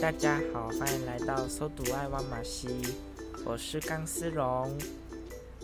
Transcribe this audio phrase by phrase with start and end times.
[0.00, 2.68] 大家好，欢迎来到搜读爱挖马西，
[3.44, 4.76] 我是钢丝绒，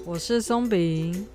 [0.05, 1.27] 我是松饼，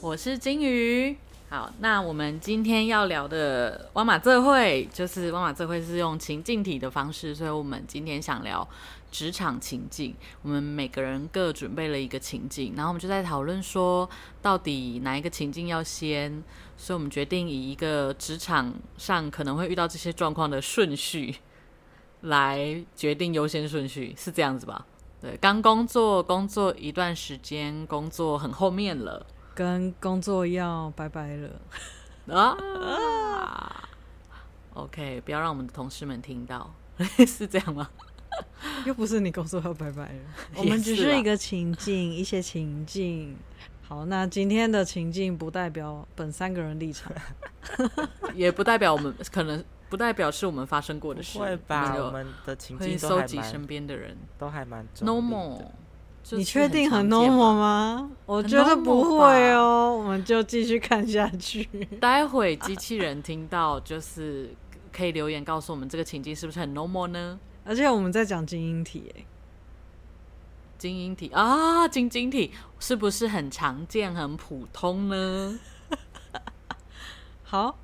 [0.00, 1.16] 我是金鱼。
[1.48, 8.66] 好，那我们今天要聊的挖马这会，就是挖马这会是用情境体的方式，所以我们今天想聊
[9.10, 10.14] 职场情境。
[10.42, 14.08] 我们每个人各准备了一个情境，然后我们就在讨论说，
[14.42, 16.42] 到底哪一个情境要先，
[16.76, 21.36] 所以我们决定以一个职场上可能会遇到这些状况的顺序。
[22.22, 24.86] 来决定优先顺序是这样子吧？
[25.20, 31.50] 对，刚工作工作一段时间，工作很后面了，跟工作要拜拜了
[32.28, 33.88] 啊， 啊
[34.74, 36.72] ！OK，不要让我们的同事们听到，
[37.26, 37.90] 是这样吗？
[38.86, 40.20] 又不是你工作要拜拜了，
[40.54, 43.36] 我们只是一个情境，一些情境。
[43.82, 47.12] 好，那今天的情境不代表本三个人立场，
[48.36, 49.64] 也不代表我们可能。
[49.88, 51.94] 不代表是我们发生过的事，会吧？
[51.96, 55.62] 我们的情境都会收集身边的人，都还蛮 normal。
[56.32, 58.10] 你确定很 normal 吗？
[58.26, 59.96] 我觉得不会哦。
[59.98, 61.64] 我们就继续看下去。
[62.00, 64.54] 待会机器人听到，就是
[64.92, 67.40] 可以留言告诉我们这个情境是不是很 normal 呢？
[67.64, 69.24] 而且我们在讲精英题，哎，
[70.76, 75.58] 精英体啊，精英体是不是很常见、很普通呢？
[77.42, 77.78] 好。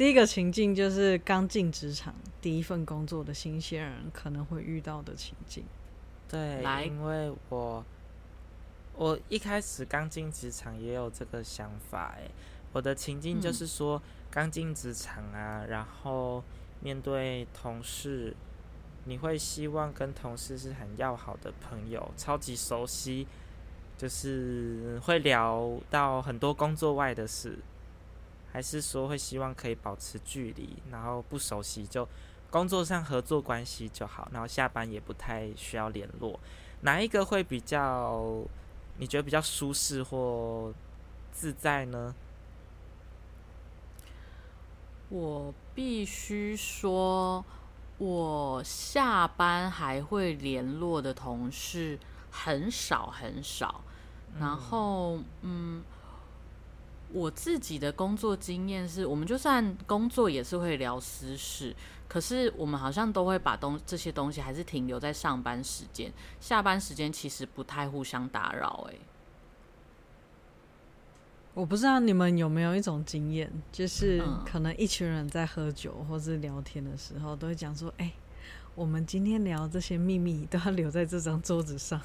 [0.00, 5.62] 第一个情境就是刚进职场第一份工作的新鲜人可能会遇到的情境。
[6.26, 7.84] 对，因为我
[8.96, 12.30] 我一开始刚进职场也有这个想法，哎，
[12.72, 16.42] 我的情境就是说刚进职场啊，然后
[16.80, 18.34] 面对同事，
[19.04, 23.26] 你会希望跟同事是很要好的朋友，超级熟悉，
[23.98, 27.58] 就是会聊到很多工作外的事。
[28.52, 32.06] 还是说会希望可以保持距离，然后不熟悉就
[32.50, 36.38] 工作上合作关系就好，然后下班也不太需要联络，
[36.80, 38.42] 哪一个会比较
[38.98, 40.72] 你觉得比较舒适或
[41.32, 42.14] 自在呢？
[45.08, 47.44] 我必须说，
[47.98, 51.98] 我下班还会联络的同事
[52.30, 53.82] 很少很少，
[54.38, 55.78] 然后嗯。
[55.78, 55.82] 嗯
[57.12, 61.74] 我自己的工作经验是，我们就算工作也是会聊私事，
[62.06, 68.88] 可是我们好像都会把东这些东西还是停留在上班时间，下班时间其实不太互相打扰。
[68.90, 68.94] 哎，
[71.54, 78.12] 我不知道你们有没有一种经验，就是可能一群人在喝酒或是聊天的时候，都会讲说：“哎，
[78.74, 82.00] 我们今天聊这些秘密都要留在这张桌子上。”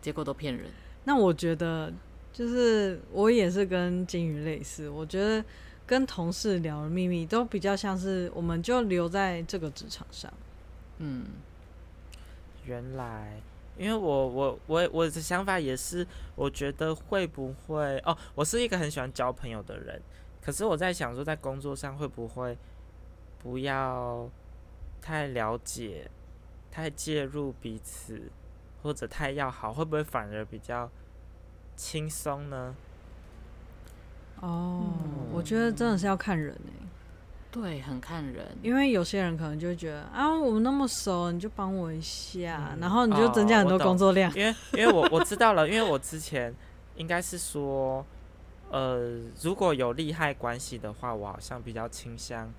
[0.00, 0.70] 结果都骗人。
[1.04, 1.92] 那我觉得。
[2.40, 5.44] 就是我也是跟金鱼类似，我觉得
[5.86, 10.32] 跟同事聊的秘密都比较像是，我们就留在这个职场上。
[10.96, 11.26] 嗯，
[12.64, 13.38] 原来，
[13.76, 20.00] 因为我我我我的想法也是，我觉得会不会哦，我是一个很喜欢交朋友的人，
[20.40, 22.56] 可是我在想说，在工作上会不会
[23.38, 24.26] 不要
[25.02, 26.10] 太了解、
[26.70, 28.32] 太介入彼此，
[28.82, 30.90] 或者太要好，会不会反而比较？
[31.80, 32.74] 轻松呢？
[34.40, 34.92] 哦，
[35.32, 36.86] 我觉得真的是要看人哎、欸，
[37.50, 44.30] 对，很看人，因为有些人可能就会觉得啊，我们那么熟，你就帮我一下，嗯、然后你就增加很多工作量。
[44.30, 46.54] 哦、因为因为我我知道了，因为我之前
[46.96, 48.04] 应该是说，
[48.70, 52.52] 呃，如果有利害关系的话，我好像比较倾向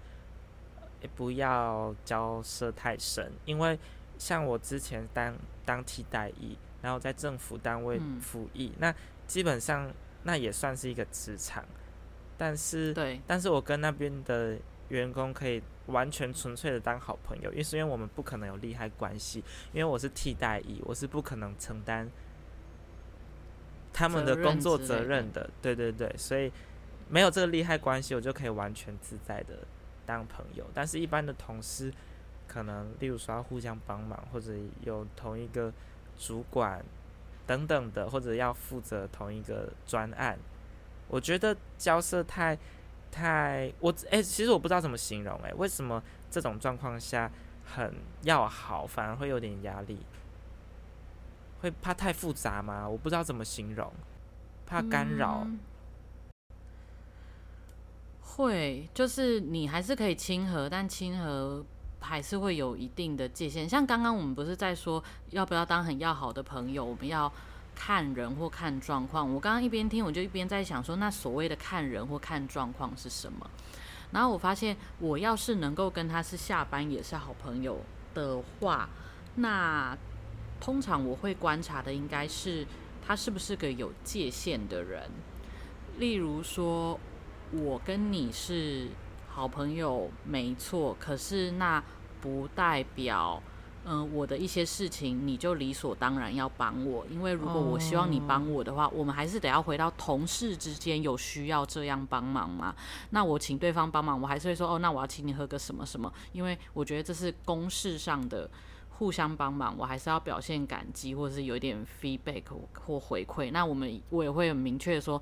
[1.03, 3.77] 也不要交涉太深，因为
[4.17, 6.57] 像我之前当当替代役。
[6.83, 8.95] 然后在政府单位服役，嗯、那
[9.31, 9.89] 基本上
[10.23, 11.63] 那也算是一个职场，
[12.37, 14.57] 但是对，但是我跟那边的
[14.89, 19.41] 员工可以完全纯粹的当好朋友，因为是因为我们不可能有利害关系，
[19.71, 22.11] 因为我是替代役，我是不可能承担
[23.93, 26.51] 他们的工作责任的，对对对，所以
[27.07, 29.59] 没有这个利害关系，我就可以完全自在的
[30.05, 30.69] 当朋友。
[30.73, 31.89] 但是，一般的同事
[32.49, 34.51] 可能，例如说要互相帮忙，或者
[34.81, 35.71] 有同一个。
[36.17, 36.85] 主管
[37.51, 40.39] 等等的，或者要负责同一个专案，
[41.09, 42.57] 我觉得交涉太
[43.11, 47.29] 太我诶、欸，其实我不知道怎么形容诶、欸，为什么这种状况下
[47.65, 49.99] 很要好，反而会有点压力？
[51.59, 52.87] 会怕太复杂吗？
[52.87, 53.91] 我不知道怎么形容，
[54.65, 55.59] 怕干扰、嗯。
[58.21, 61.65] 会，就是你还是可以亲和，但亲和。
[62.01, 67.31] 还是会有一定的界限，像刚刚我们不是在说要不要当很要好的朋友，我们要
[67.73, 69.33] 看人或看状况。
[69.33, 73.49] 我刚刚一边听，我就一边在想说，那所谓的看人或看状况是什么？
[74.11, 77.79] 然后我发现，我要是能够跟他是下班也是好朋友
[78.13, 78.89] 的话，
[79.35, 79.97] 那
[80.59, 82.67] 通常我会观察的应该是
[83.05, 85.09] 他是不是个有界限的人。
[85.97, 86.99] 例如说，
[87.51, 88.89] 我跟你是
[89.33, 91.83] 好朋友，没错，可是那
[92.19, 93.41] 不代表。
[93.83, 102.75] 嗯，我的一些事情你就理所当然要帮我，因为如果我希望你帮我的话我们还是得要回到同事之间有需要这样帮忙嘛。
[103.09, 108.47] 那我请对方帮忙，我还是会说哦，那我要请你喝个什么什么，因为我觉得这是公事上的
[108.99, 112.43] 互相帮忙，我还是要表现感激，或者是有点 feedback
[112.85, 113.49] 或回馈。
[113.51, 115.19] 那我们我也会很明确说，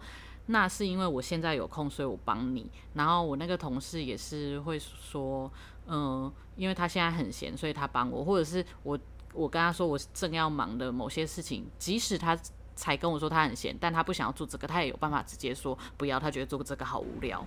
[0.50, 2.70] 那是因为我现在有空，所以我帮你。
[2.94, 5.52] 然后我那个同事也是会说。
[5.92, 9.00] 嗯，因为他现在很闲，所以他帮我，或者是我
[9.34, 12.38] 我跟他说我正要忙的某些事情，即使他
[12.76, 17.44] 才跟我说他很闲，但他不想要做这个，他也有办法直接说不要，他觉得做这个好无聊。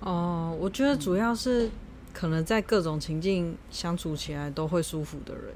[0.00, 1.70] 哦，我觉得主要是
[2.12, 5.54] 可能在各种情境相处起来都会舒服的人。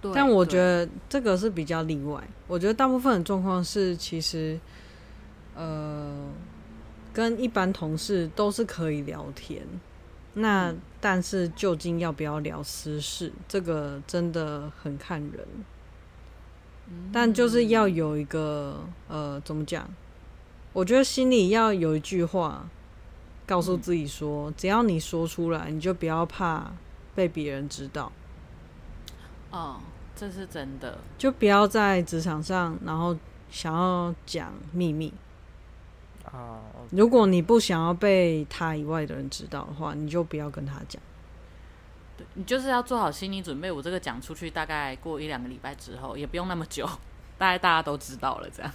[0.00, 2.20] 对，但我觉得这个是比较例外。
[2.48, 4.58] 我觉得大部分的状况是，其实
[5.56, 6.28] 呃，
[7.12, 9.66] 跟一般同事都是可以聊天。
[10.34, 15.48] 那但是究竟要不要聊私事，这个真的很看人。
[17.12, 19.88] 但就是要有一个呃，怎么讲？
[20.72, 22.68] 我觉得心里要有一句话，
[23.46, 26.70] 告诉自己说：只要你说出来，你就不要怕
[27.14, 28.12] 被别人知道。
[29.50, 29.80] 哦，
[30.14, 30.98] 这是真的。
[31.16, 33.16] 就不要在职场上，然后
[33.50, 35.12] 想要讲秘密。
[36.36, 36.98] 啊，oh, okay.
[36.98, 41.00] 如果你不想要被他以外的人知道的话，你就不要跟他讲。
[42.16, 43.72] 对，你就是要做好心理准备。
[43.72, 46.86] 我这个讲出去，大概过一两个礼拜之后，也不用那么久，
[47.38, 48.48] 大概大家都知道了。
[48.50, 48.70] 这样。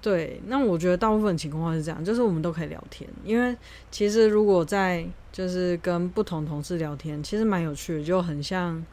[0.00, 3.08] 对，那我觉得大部分情况是这样，就是我们都可以聊天。
[3.24, 3.56] 因为
[3.90, 8.84] 其实如果在就是跟不同同事聊天，其实蛮有趣的，就很像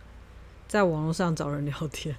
[0.68, 2.16] 在网络上找人聊天。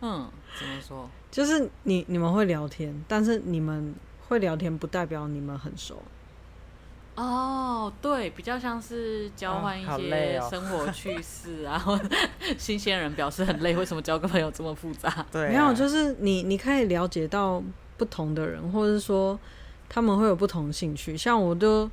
[0.00, 0.28] 嗯，
[0.58, 1.10] 怎么说？
[1.30, 3.94] 就是你你们会聊天，但是你们。
[4.28, 6.02] 会聊天不代表你们很熟
[7.14, 11.82] 哦，对，比较像是交换一些生活趣事啊。
[11.86, 11.98] 哦、
[12.58, 15.24] 新鲜人表示很累，为什么交个朋友这么复杂？
[15.32, 17.62] 对、啊，没有，就是你你可以了解到
[17.96, 19.38] 不同的人，或者是说
[19.88, 21.16] 他们会有不同兴趣。
[21.16, 21.90] 像我都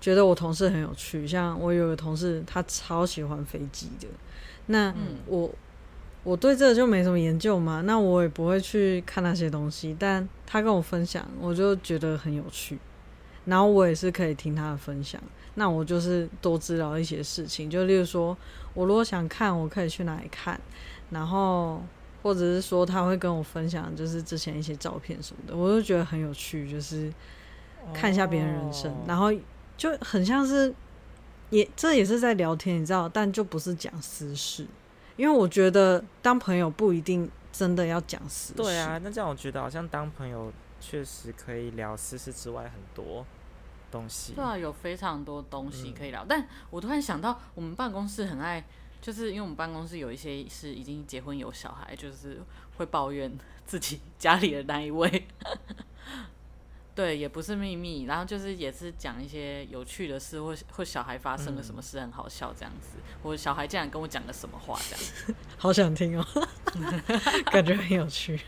[0.00, 4.08] 觉得我同事很有趣，像我有个同事，他超喜欢飞机的。
[4.66, 4.92] 那
[5.26, 5.46] 我。
[5.46, 5.52] 嗯
[6.26, 9.94] 我对这个就没什么研究嘛，那我也不会去看那些东西。
[9.96, 12.76] 但他跟我分享，我就觉得很有趣，
[13.44, 15.22] 然后我也是可以听他的分享。
[15.54, 18.36] 那我就是多知道一些事情，就例如说，
[18.74, 20.60] 我如果想看，我可以去哪里看，
[21.10, 21.80] 然后
[22.24, 27.08] 或者是说他会跟我分享，就是之前一些照片什么的，我就觉得很有趣，就是
[27.94, 29.32] 看一下别人人生，哦、然后
[29.76, 30.74] 就很像是
[31.50, 34.66] 也这也是在聊天，你知道，但就不是讲私事。
[35.16, 38.54] 因为我觉得当朋友不一定真的要讲私事。
[38.54, 43.24] 对啊，那这样我觉得好像当朋友确实可以聊私事之外很多
[43.90, 44.34] 东西。
[44.34, 46.22] 对啊，有非常多东西可以聊。
[46.24, 48.62] 嗯、但我突然想到，我们办公室很爱，
[49.00, 52.40] 就是因为我们办公室有一些是已经结婚有小孩，就是
[52.76, 53.32] 会抱怨
[53.64, 55.26] 自己家里的那一位。
[56.96, 66.26] 对，也不是秘密，然后就是也是讲一些有趣的事，或或小孩发生了什么事很好笑这样子，或者、嗯、小孩竟然跟我讲了什么话这样， 好想听哦，
[67.52, 68.40] 感觉很有趣。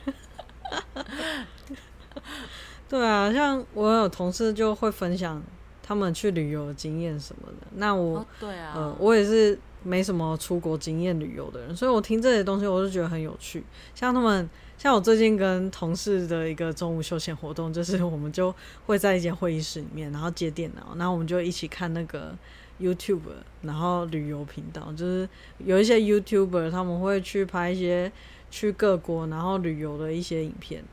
[2.89, 5.43] 对啊，像我有同事就会分享
[5.83, 9.59] 他们去旅游的经验什么的，那我、哦、对啊，呃，我也是
[9.89, 13.65] 没什么出国经验旅游的人，所以我听这些东西我就觉得很有趣，
[13.95, 14.49] 像他们。
[14.79, 18.55] 像我最近跟同事的一个中午休闲活动，就是我们就
[18.87, 22.33] 会在一间会议室里面，然后接电脑，然后我们就一起看那个
[22.81, 23.23] YouTube，
[23.63, 25.29] 然后旅游频道，就是
[25.59, 28.13] 有一些 YouTuber 他们会去拍一些
[28.53, 30.85] 去各国然后旅游的一些影片，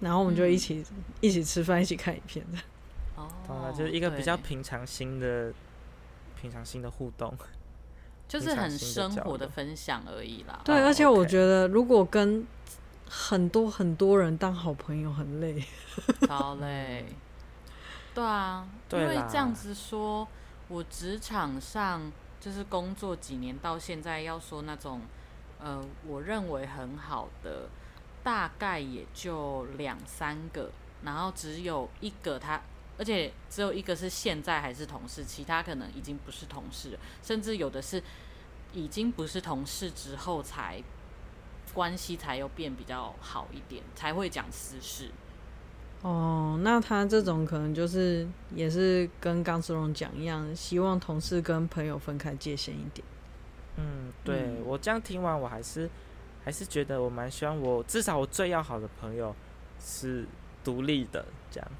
[0.00, 2.58] 然后我们就一起、嗯、一起吃饭，一起看影片的。
[3.16, 5.50] 哦，懂了，就是一个比较平常心的
[6.38, 7.32] 平常心的互动，
[8.30, 10.60] 就是很生活的分享而已啦。
[10.64, 12.46] 对，而且我觉得如果跟
[13.08, 15.60] 很多很多人当好朋友很累，
[16.28, 17.04] 超累。
[18.14, 20.28] 对啊，因为这样子说，
[20.68, 25.00] 我职场上就是工作几年到现在，要说那种
[25.58, 27.68] 呃，我认为很好的，
[28.22, 30.70] 大概也就两三个，
[31.02, 32.60] 然后只有一个他，
[33.00, 38.00] 而且只有一个是现在还是同事，其他可能已经不是同事了，甚至有的是
[38.72, 40.80] 已经不是同事之后才。
[41.72, 45.08] 关系才又变比较好一点，才会讲私事。
[46.02, 53.06] 哦，那他这种可能就是也是跟刚志龙讲一样，希望同事跟朋友分开界限一点。
[53.76, 55.88] 嗯，对，嗯，我这样听完，我还是
[56.44, 59.32] 还是觉得我蛮希望我至少我最要好的朋友
[59.78, 60.26] 是
[60.64, 61.70] 独立的，这样。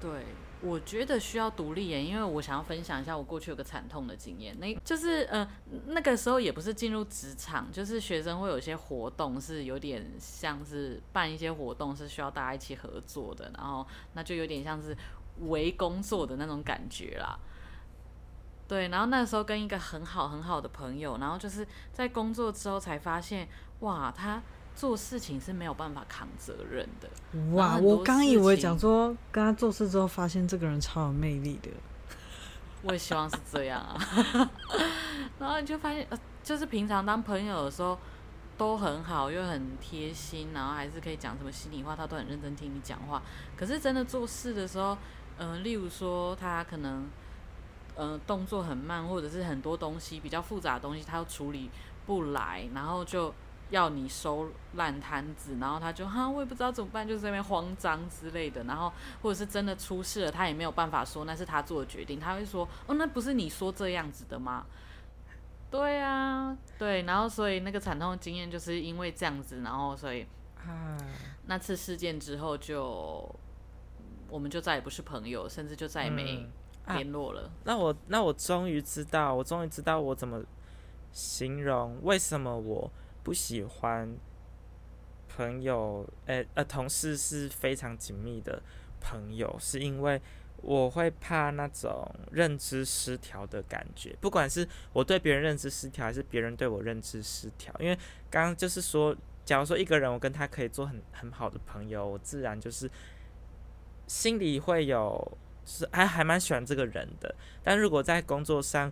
[0.00, 0.24] 对。
[0.60, 4.58] 我觉得需要独立耶，因为我想要分享一下我过去有个惨痛的经验。
[4.58, 5.48] 那就是，呃，
[5.86, 14.96] 那个时候也不是进入职场，就是学生会有些活动，是有点像是办一些活动，是需要大家一起合作的，然后那就有点像是
[15.46, 17.38] 为工作的那种感觉啦。
[18.66, 23.46] 对，然后那时候跟一个很好很好的朋友，然后就是在工作之后才发现，
[23.78, 24.42] 哇，他。
[24.78, 27.10] 做事情是没有办法扛责任的。
[27.52, 31.68] 哇，我刚以为讲说跟他做事之后，发现这个人超有魅力的。
[32.82, 33.98] 我也希望是这样啊。
[35.40, 37.98] 然后你就发现，呃，就是平常当朋友的时候
[38.56, 43.20] 都很好，又很贴心，然后还是可以讲什么心里话，他都很认真听你讲话。
[43.56, 44.96] 可是真的做事的时候，
[45.38, 47.00] 嗯、呃，例如说他可能，
[47.96, 51.68] 嗯、呃，动作很慢，或者是很多东西比较复杂的东西，他又处理
[52.06, 53.34] 不来，然后就。
[53.70, 58.64] 要你收烂摊子，然后他就哈，我也不知道怎么办，就在那边慌张之类的。
[58.64, 64.64] 然后或者是真的出事了，他也没有办法说那是他做的决定，他会说哦，那不是你说这样子的吗？
[65.70, 67.02] 对啊，对。
[67.02, 70.26] 然后所以那个惨痛的经验就是因为这样子，然后所以
[71.44, 73.28] 那次事件之后就
[74.30, 76.48] 我们就再也不是朋友，甚至就再也没
[76.86, 77.42] 联络了。
[77.42, 80.42] 嗯啊、那我那我终于知道，我终于知道我怎么
[81.12, 82.90] 形容为什么我。
[83.28, 84.16] 不喜欢
[85.28, 88.62] 朋友，呃、欸、呃，同事是非常紧密的
[89.02, 90.18] 朋友，是因为
[90.62, 97.70] 我会怕那种认知失调的感觉，不管是我对别人认知失调，还是别人对我认知失调。
[97.78, 97.94] 因为
[98.30, 102.90] 刚刚就是说，假如说一个人我跟他可以做很很好的朋友，我自然就是
[104.06, 107.34] 心里会有，是还还蛮喜欢这个人的。
[107.62, 108.90] 但如果在工作上，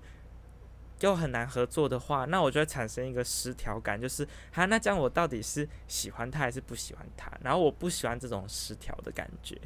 [1.00, 7.30] 又很难合作的话，那我就会产生一个失调感，就是哈，那这样我到底是喜欢他还是不喜欢他？
[7.42, 9.60] 然后我不喜欢这种失调的感觉。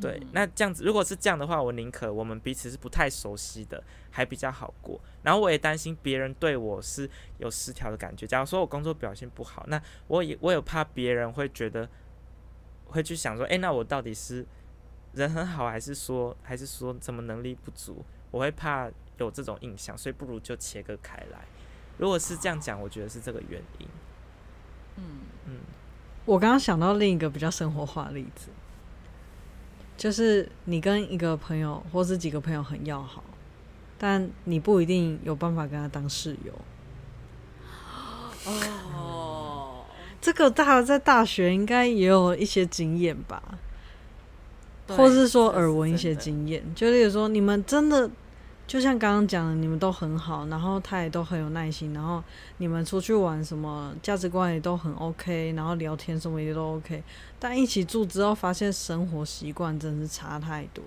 [0.00, 5.00] 对，嗯、那这样子，如果是这样的话，我宁可我们彼此是不太熟悉的，还比较好过。
[5.22, 8.26] 然后我也担心别人对我是有失调的感觉。
[8.26, 11.88] 假如说我工作表现不好，那我也我有怕别人会觉得
[12.86, 14.44] 会去想说，诶，那我到底是
[15.12, 18.04] 人很好，还是说还是说怎么能力不足？
[18.32, 18.90] 我会怕。
[19.18, 21.40] 有这种印象，所以不如就切割开来。
[21.98, 23.86] 如果是这样讲，我觉得是这个原因。
[24.96, 25.04] 嗯
[25.46, 25.56] 嗯，
[26.24, 28.48] 我刚刚想到另一个比较生活化的例子，
[29.96, 33.22] 就是你跟一个朋友或是几个朋友很要好，
[33.96, 36.52] 但你不一定有办法跟他当室友。
[38.46, 39.84] 哦，
[40.20, 43.40] 这个大在大学应该也有一些经验吧，
[44.88, 48.10] 或是说耳闻一些经验，就例如说你们真的。
[48.66, 52.22] 就像刚刚讲的，你们都很好，然后他也都很有耐心，然后
[52.56, 57.02] 你们出去玩什么价值观也都很 OK，然后聊天什么也都 OK，
[57.38, 60.82] 但一起住之后发现生活习惯真是差太多，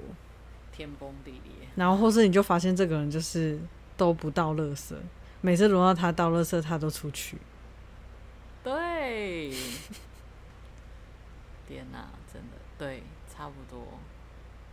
[0.71, 1.67] 天崩地裂。
[1.75, 3.59] 然后或是你就发现这个人就是
[3.95, 4.95] 都不倒垃圾，
[5.41, 7.37] 每次轮到他倒垃圾，他都出去。
[8.63, 9.51] 对，
[11.69, 13.85] 天哪，真的对，差不多。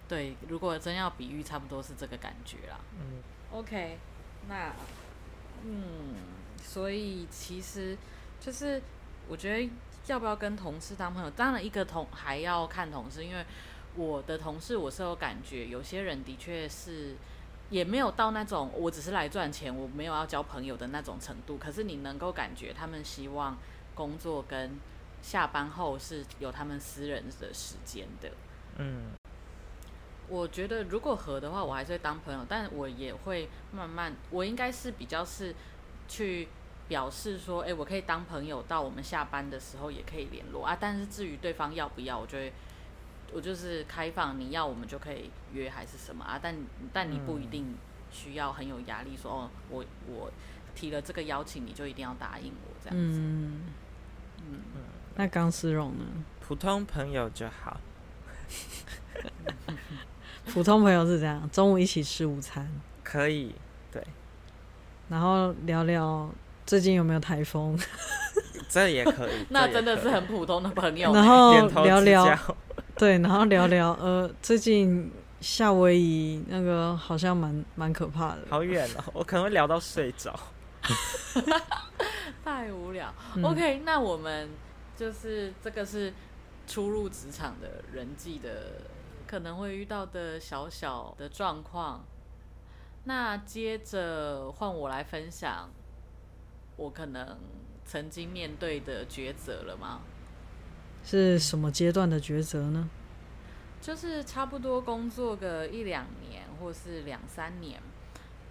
[0.06, 2.78] 对，如果真要比喻，差不多是这个感觉啦。
[3.00, 3.98] 嗯，OK，
[4.48, 4.72] 那，
[5.64, 6.14] 嗯，
[6.62, 7.96] 所以其实
[8.38, 8.82] 就是
[9.26, 9.70] 我觉得
[10.06, 13.42] 要不要跟同事当朋友，当然一个同还要看同事，因为
[13.96, 17.16] 我的同事我是有感觉，有些人的确是
[17.70, 21.56] 也没有到那种我只是来赚钱，我没有要交朋友的那种程度。
[21.56, 23.56] 可是你能够感觉他们希望
[23.94, 24.78] 工作跟
[25.22, 28.30] 下班后是有他们私人的时间的。
[28.76, 29.12] 嗯。
[30.28, 35.54] 我觉得如果合的话，我还是会当朋友，但我也会慢慢，我应该是比较是
[36.08, 36.48] 去
[36.88, 40.76] 表示说，哎，我可以当朋友，到我们下班的时候也可以联络啊。
[40.80, 42.52] 但是至于对方要不要，我就会，
[43.32, 46.38] 我就是开放，你要我们就可以约还是什么啊？
[46.42, 46.56] 但
[46.92, 47.76] 但你不一定
[48.10, 50.30] 需要很有压力说，哦，我我
[50.74, 53.18] 提了这个邀请，你就一定要答应我这样子。
[53.20, 53.62] 嗯
[54.46, 54.60] 嗯，
[55.16, 56.04] 那钢丝绒呢？
[56.40, 57.80] 普通朋友就好。
[60.52, 62.68] 普通朋友是这样，中午一起吃午餐，
[63.02, 63.54] 可以，
[63.90, 64.06] 对，
[65.08, 66.30] 然后聊聊
[66.66, 67.78] 最近有没有台风，
[68.68, 71.12] 这也可以， 那真的是很普通的朋友。
[71.14, 72.38] 然后聊聊，
[72.96, 75.10] 对，然后聊聊，呃，最近
[75.40, 80.38] 夏威夷那个好像蛮蛮可怕的，好远哦，我可能会聊到睡着，
[82.44, 83.12] 太无聊。
[83.34, 84.50] 嗯、OK，那我们
[84.94, 86.12] 就是这个是
[86.66, 88.92] 初入职场的人际的。
[89.34, 92.04] 可能会遇到的小小的状况，
[93.02, 95.68] 那接着换我来分享，
[96.76, 97.36] 我可能
[97.84, 100.02] 曾经面对的抉择了吗？
[101.04, 102.88] 是什么阶段的抉择呢？
[103.80, 107.82] 就是差不多工作个一两年，或是两三年，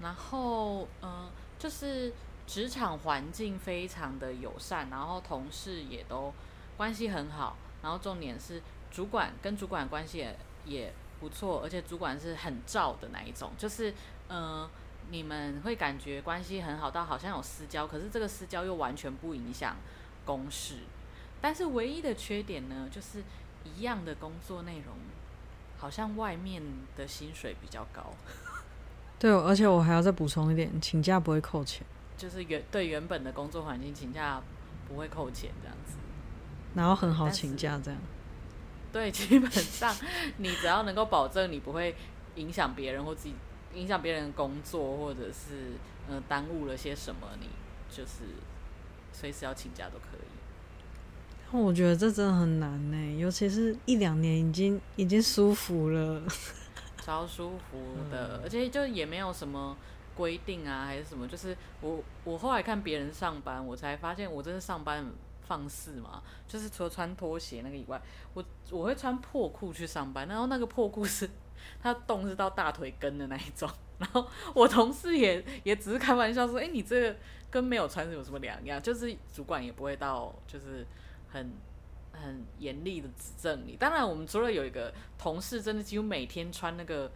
[0.02, 2.12] 然后嗯、呃，就是
[2.46, 6.34] 职场环境非常的友善，然后同事也都
[6.76, 8.62] 关系很好，然后重点是
[8.92, 13.92] 主管跟主管关系也也不错，而且主管是很照的那一种，就是
[14.28, 14.70] 嗯、呃，
[15.10, 19.76] 你们会感觉关系很好到好像有私交，可是这个私交又完全不影响
[20.26, 20.78] 公事，
[21.42, 23.24] 但是唯一的缺点呢，就是
[23.64, 24.96] 一样的工作内容。
[25.76, 26.64] 好像外面
[26.96, 28.14] 的薪水比较高，
[29.20, 34.42] 对，而且我还要再补充一点，请假不会扣钱，就是原对原本的工作环境请假
[34.88, 35.98] 不会扣钱这样子，
[36.74, 38.00] 然后很好请假这样，
[38.94, 39.94] 对， 基本上
[40.38, 41.94] 你只要能够保证你不会
[42.36, 43.34] 影响别人或自己
[43.74, 45.72] 影响别人的工作，或者是
[46.08, 47.48] 嗯、呃、耽误了些什么，你
[47.90, 48.22] 就是
[49.12, 51.58] 随时要请假都可以。
[51.58, 56.22] 我觉得这真的很难呢，尤其是一两年已经已经舒服了，
[56.98, 59.78] 超舒服 的，而且就也没有什么
[60.16, 65.12] 规定啊，还是什么，就是我我后来看别人上班，我才发现我真的上班很
[65.54, 68.02] 放肆嘛，就是除了穿拖鞋那个以外，
[68.34, 71.30] 我我会穿破裤去上班，然后那个破裤是
[71.80, 73.70] 它洞是到大腿根的那一种，
[74.00, 77.16] 然后我同事也也只是开玩笑说，哎，你这个
[77.52, 78.82] 跟没有穿有什么两样？
[78.82, 80.86] 就是主管也不会到就是。
[81.34, 81.52] 很
[82.12, 83.76] 很严厉的指正你。
[83.76, 87.12] 当然，我们除了有一个同事，真的几乎每天穿那个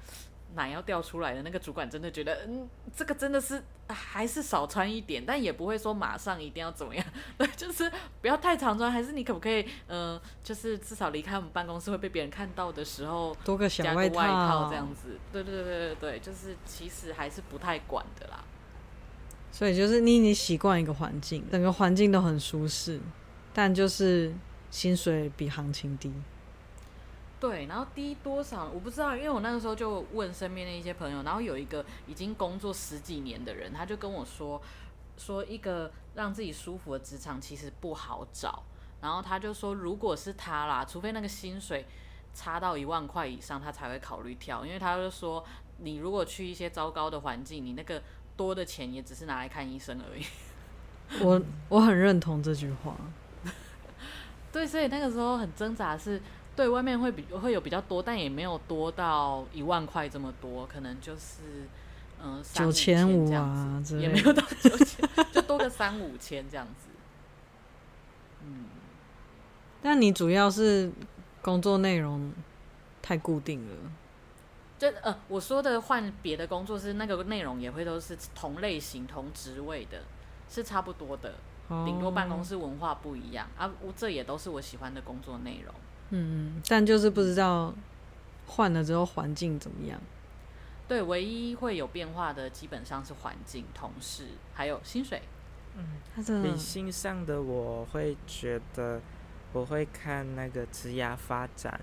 [0.56, 7.06] 奶要掉出来的那个主管，真的觉得，嗯，这个真的是还是少穿一点，但也不会说马上一定要怎么样。
[7.38, 8.92] 对，就是不要太常穿。
[8.92, 15.20] 还是你可不可以，嗯、呃，就是至少离开我们办公室会被别人看到的时候，多个小外套这样子。
[15.32, 18.44] 对对对对对，就是其实还是不太管的啦。
[19.52, 23.00] 所以就是你已经习惯一个环境，整个环境都很舒适。
[23.54, 24.32] 但就是
[24.70, 26.14] 薪水比行情低，
[27.40, 34.60] 对，然后低多少我不知道，因为我那个时候就问身边的一些朋友，然后有一个已经工作十几年的人，他就跟我说，
[35.18, 38.64] 说一个让自己舒服的职场其实不好找，
[39.02, 41.86] 然后他就说，如果是他啦，除非那个薪水
[42.34, 45.46] 差到一万块以上，他才会考虑跳，因为他就说，
[45.78, 48.02] 你如果去一些糟糕的环境，你那个
[48.36, 50.26] 多的钱也只是拿来看医生而已。
[51.24, 52.96] 我我很认同这句话。
[54.52, 56.20] 对，所以那个时候很挣扎，是
[56.58, 61.68] 对外面会比会有比较多，但也没有多到一万块这么多，可能就是
[62.22, 66.90] 嗯九千五啊，也没有到九千， 就多个三五千这样子。
[68.44, 68.66] 嗯，
[69.84, 70.92] 但你主要是
[71.44, 72.34] 工作内容
[73.04, 73.76] 太固定了，
[74.80, 80.02] 就呃我说的换别的工作是那个内容也会都是同类型同职位的，
[80.50, 81.36] 是差不多的。
[81.86, 85.76] 顶多办公室文化不一样啊，我这也都是我喜欢的工作内容。
[86.10, 87.74] 嗯，但就是不知道
[88.46, 90.00] 换了之后环境怎么样。
[90.88, 95.22] 对，唯一会有变化的基本上是环境、同事还有薪水。
[95.76, 99.02] 嗯，理性上的我会觉得
[99.54, 101.80] 我会看那个职涯发展，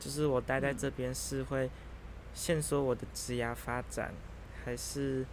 [0.00, 1.70] 就是我待在这边是会
[2.34, 4.12] 限缩我的职涯发展，
[4.64, 5.24] 还是？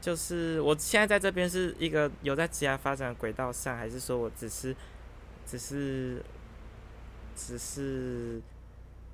[0.00, 4.74] 就是我现在在这边是一个有在职涯发展的轨道上，还是说我只是
[5.44, 6.24] 只是
[7.46, 8.40] 只是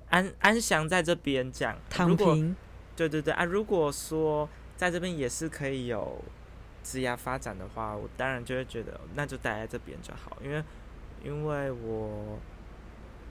[0.09, 2.53] 安安详在这边讲躺平？
[2.95, 3.45] 对对对啊！
[3.45, 6.21] 如果说在这边也是可以有
[6.83, 10.63] 职业发展的话，我当然就会觉得那就待在这边就好，因为
[11.23, 12.37] 因为我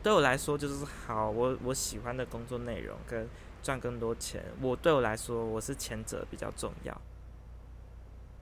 [0.02, 3.28] 对我来说就是好，我我喜欢的工作内容跟
[3.62, 7.00] 赚更多钱，我对我来说我是前者比较重要。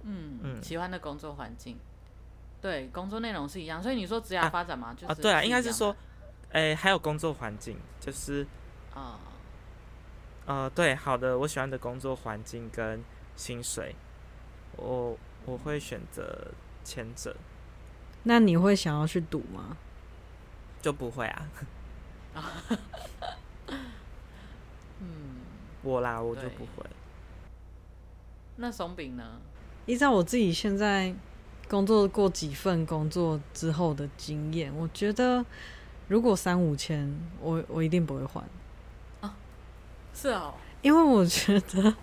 [0.03, 1.79] 嗯嗯，喜欢的工作环境，
[2.61, 5.97] 对，工作内容是一样，所以你说职业发展嘛，啊、就是啊，对啊，应该是说，
[6.55, 8.47] 哎、欸，还有工作环境，就是
[8.95, 9.19] 啊，
[10.47, 13.03] 呃，对，好的，我喜欢的工作环境跟
[13.35, 13.97] 薪水，
[14.77, 16.53] 我我会选择
[16.85, 17.37] 前者。
[18.23, 19.77] 那你会想要去赌吗？
[20.81, 21.51] 就不会啊。
[25.01, 25.41] 嗯，
[25.83, 26.87] 我啦，我就不会。
[28.57, 29.41] 那松饼呢？
[29.87, 31.13] 依照我自己现在
[31.69, 35.45] 工作过几份工作之后的经验，我觉得
[36.09, 38.45] 如果三五千，我我一定不会换。
[39.21, 39.37] 啊，
[40.15, 41.95] 是哦，因为我觉得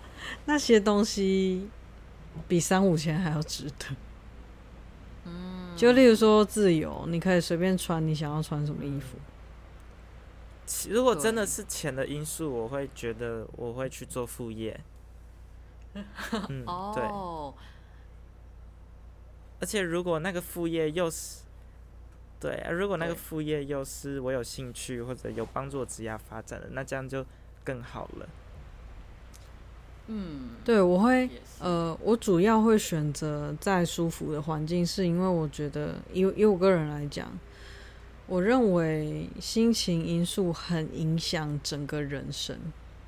[0.46, 1.68] 那些东西
[2.48, 3.86] 比三五千还要值得。
[5.24, 9.16] 嗯，就例如说自由，你可以随便穿你想要穿什么衣服。
[10.90, 14.80] 如果真的是钱的因素，我会觉得我会去做副业。
[16.48, 17.04] 嗯，哦、对。
[19.60, 21.42] 而且如果那个副业又是，
[22.42, 27.24] 对啊，如果那个副业又是我有兴趣或者有帮助我职业发展的，那这样就
[27.62, 28.28] 更好了。
[30.08, 37.30] 嗯，对，我会呃，我主要会选择在舒服的环境，是因为我觉得，以以我个人来讲，
[38.26, 42.58] 我认为心情因素很影响整个人生。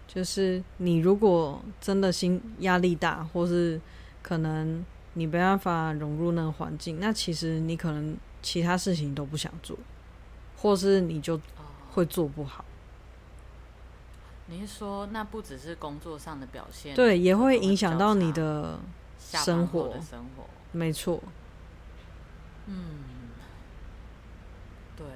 [0.06, 3.80] 就是你如果真的心压力大，或是
[4.22, 9.74] 可能你没办法融入那个环境，那其实你可能其他事情都不想做，
[10.59, 11.40] 或是你就
[11.92, 12.62] 会做不好。
[14.46, 18.78] 你是说，那不只是工作上的表现，对，也会影响到你的
[19.18, 19.88] 生活。
[19.88, 21.18] 的生活，没错。
[22.66, 22.98] 嗯，
[24.94, 25.07] 对，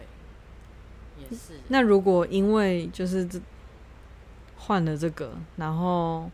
[1.21, 1.61] 也是。
[1.69, 3.38] 那如果因为就是这
[4.57, 6.31] 换了这个，然后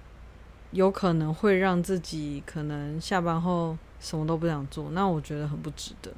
[0.71, 6.13] 有可能会让自己可能下班后什么都不想做，那我觉得很不值得。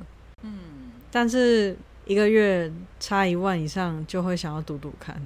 [0.46, 1.76] 嗯，但是。
[2.08, 5.20] 一个月差一万以上，就会想要赌赌看。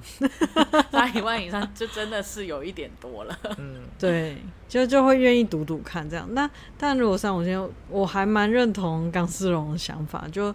[0.91, 3.39] 差一万以上，就真的是有一点多了。
[3.59, 4.35] 嗯，对，
[4.67, 6.27] 就就会愿意赌赌看这样。
[6.33, 10.27] 那但如果三五千，我还蛮认同钢丝绒的想法。
[10.31, 10.51] 就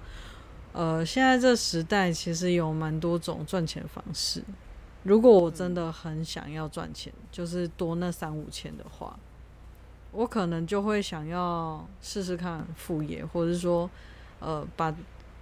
[0.73, 4.43] 呃，现在这时代其实有蛮多种赚钱方式。
[5.05, 9.17] 如果我真的很想要赚钱，嗯、就是多那三五千的话，
[10.11, 13.89] 我可能就会想要试试看副业，或者是说
[14.41, 14.95] 呃把。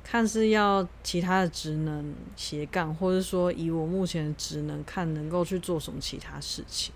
[0.06, 6.92] 看是要其他的职能斜杠，或者说以我目前的职能看能够去做什么其他事情。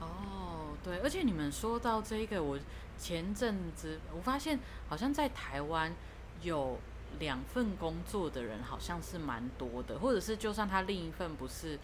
[0.00, 2.58] 哦，对，而且你们说到这个，我
[2.98, 4.58] 前阵子我发现
[4.88, 5.94] 好像在台湾
[6.42, 6.76] 有
[7.20, 11.78] 两份工作的人好像是蛮多的，或者是就算他另一份不是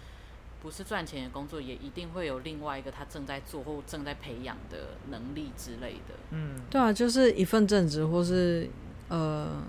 [0.63, 4.79] 不是赚钱的工作，也一定会有另外一个他正在做或正在培养的
[5.11, 6.15] 能力之类的。
[6.31, 8.71] 嗯，对啊，就是一份正职或是
[9.09, 9.63] 呃。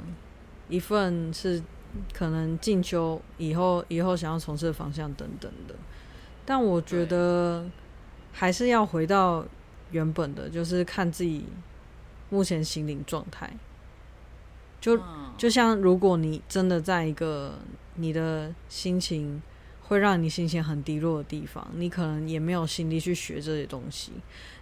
[0.69, 1.61] 一份是
[2.13, 5.75] 可能进修以后以后想要从事的方向等等的，
[6.45, 7.69] 但我觉得
[8.31, 9.45] 还是要回到
[9.91, 11.45] 原本的，就是看自己
[12.29, 13.53] 目前心灵状态。
[14.79, 14.99] 就
[15.37, 17.59] 就像如果你真的在一个
[17.95, 19.39] 你的心情
[19.87, 24.11] 会让你心情很低落的地方，你可能也没有心力去学这些东西，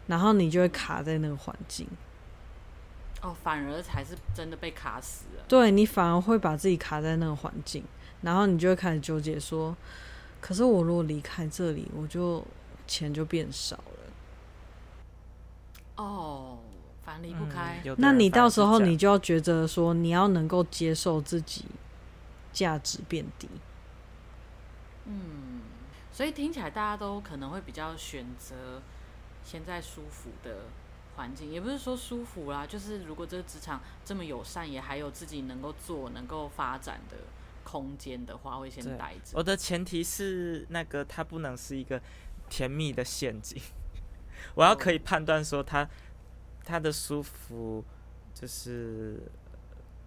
[0.08, 1.88] 然后你就会卡在那个环境。
[3.22, 5.44] 哦，反而才是真的被卡死了。
[5.48, 7.84] 对，你反而会把自己卡在那个环境，
[8.22, 9.78] 然后你就会开始纠结说
[10.42, 12.44] ：“可是我如果离开这里，我就
[12.88, 13.84] 钱就变少了。”
[16.04, 16.58] 哦，
[17.06, 17.80] 反离不开。
[17.86, 21.66] 嗯，那你到时候你就要觉得说，你要能够接受自己
[22.52, 23.48] 价值变低。
[25.06, 25.62] 嗯，
[26.12, 28.82] 所以听起来大家都可能会比较选择
[29.44, 30.66] 现在舒服的。
[31.18, 37.18] 环境也不是说舒服啦，就是如果这个职场这么友善，也还有自己能够做、能够发展的
[37.66, 39.34] 空间的话，会先待着。
[39.34, 42.02] 我的前提是那个它不能是一个
[42.50, 43.62] 甜蜜的陷阱，
[44.56, 45.88] 我要可以判断说它
[46.64, 47.84] 它的舒服
[48.34, 49.22] 就是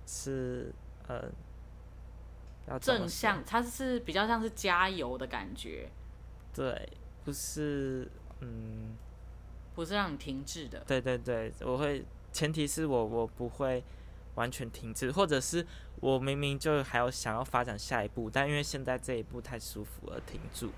[0.07, 0.73] 是
[1.07, 1.33] 呃要
[2.81, 5.89] 正向，它是比较像是加油的感觉。
[6.53, 6.89] 对，
[7.25, 8.97] 不是嗯。
[9.75, 10.79] 不是让你停滞的。
[10.87, 13.83] 对对对，我会，前提是我我不会
[14.37, 20.71] 完全停滞，或者是我明明就还有想要发展下一步，但因为现在这一步太舒服而停住。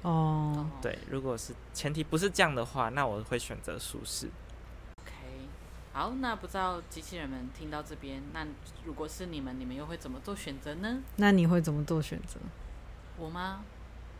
[0.00, 4.30] 哦，对，如果是前提不是这样的话，那我会选择舒适。
[5.92, 8.46] 好，那不知道机器人们听到这边，那
[8.84, 11.02] 如果是你们，你们又会怎么做选择呢？
[11.16, 12.38] 那你会怎么做选择？
[13.18, 13.64] 我吗？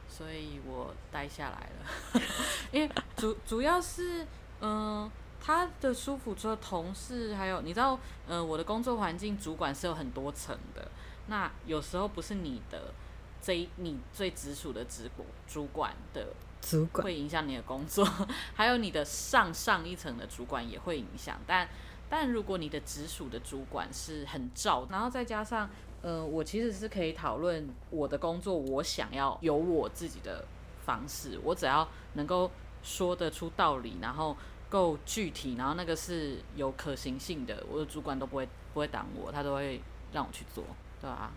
[0.09, 2.23] 所以我待下来了，
[2.73, 4.23] 因为主主要是，
[4.59, 7.95] 嗯、呃，他的舒服除了同事，还有你知道，
[8.27, 10.91] 嗯、呃，我的工作环境主管是有很多层的，
[11.29, 12.93] 那有时候不是你的
[13.41, 17.05] 这一你最直属的职管主管的主管。
[17.05, 18.07] 会影响你的工作，
[18.55, 21.69] 还有你的上上一层的主管也会影响，但
[22.09, 25.69] 但如果你的直属的主管是很照，然后再加上。
[26.03, 30.43] 呃，我其实是可以讨论我的工作，我想要有我自己的
[30.83, 32.51] 方式，我只要能够
[32.83, 34.35] 说得出道理，然后
[34.71, 40.65] 够具体，然后那个是有可行性的，我的主管都不会不会挡我，他都会让我去做，
[41.03, 41.31] 对啊，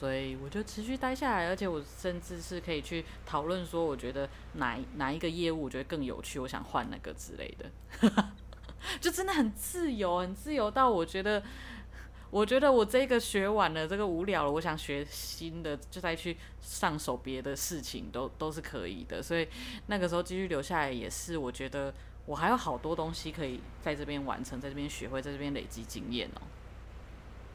[0.00, 7.70] 所以我就持续待下来，而且我甚至是可以去讨论说，我觉得哪哪一个业务我觉得更有趣，我想换那个之类的，
[8.98, 11.42] 就真的很自由，很自由到我觉得。
[12.30, 19.20] 我觉得我这个学完了，这个无聊了，我想学新的，就再去上手别的事情，都都是可以的。
[19.20, 19.48] 所以
[19.88, 21.92] 那个时候继续留下来，也是我觉得
[22.26, 26.42] 我还有好多东西可以在这边完成，在这边学会，在这边累积经验哦。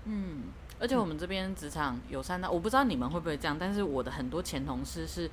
[0.04, 5.28] 嗯，而且我们这边职场友善到，我不知道你们会不会这样，但是我的很多前同事是，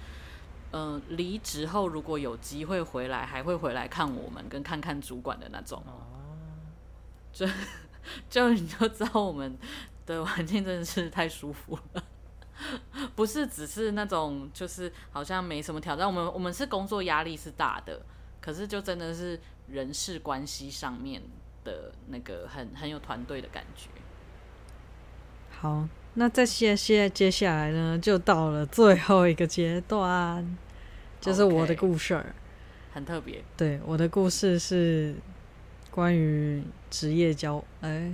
[0.72, 5.82] 嗯、呃，离职后如果有机会回来，还会回来看我们，跟看看主管的那种。
[5.86, 6.06] 哦，
[7.32, 7.46] 就。
[8.28, 9.56] 就你就知道我们
[10.06, 12.02] 的环境真的是太舒服了，
[13.14, 16.04] 不是只是那种就是好像没什么挑战。
[16.04, 18.02] 我们我们是工作压力是大的，
[18.40, 21.22] 可是就真的是人事关系上面
[21.62, 23.88] 的那个很很有团队的感觉。
[25.62, 30.58] 好，那在现现接下来呢，就到了最后一个阶段，
[31.20, 32.24] 就是我的故事，okay,
[32.94, 33.44] 很特别。
[33.56, 35.14] 对，我的故事是。
[35.90, 38.10] 关于职业交，哎，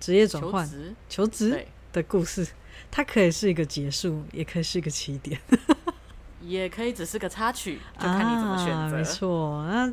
[0.00, 0.68] 职业转换、
[1.08, 2.44] 求职的故事，
[2.90, 5.40] 它可以是一个结束，也可以是一个起点，
[6.42, 8.72] 也可以只是个插曲，就看你怎么选择。
[8.72, 9.92] 啊、没错，那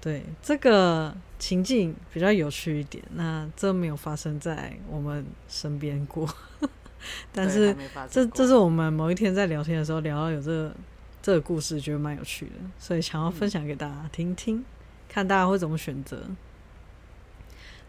[0.00, 3.02] 对这个情境比较有趣一点。
[3.14, 6.32] 那这没有发生在我们身边过，
[7.34, 7.76] 但是
[8.08, 10.72] 这这是我们某一天在聊天的时候聊到有这个
[11.20, 14.64] 这个故事，觉得蛮有趣的，所以想要分享给大家听听。
[15.08, 16.22] 看大家会怎么选择。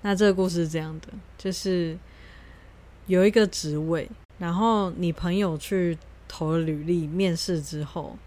[0.01, 1.95] 那这个故事是这样的，就是
[3.05, 5.95] 有一个职位，然后你朋友去
[6.27, 8.17] 投了履历，面试之后，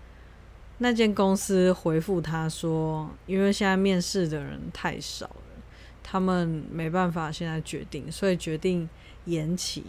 [0.79, 5.63] 那间公司回复他说，因为现在面试的人太少了，
[6.03, 8.89] 他们没办法现在决定，所以决定
[9.25, 9.83] 延期，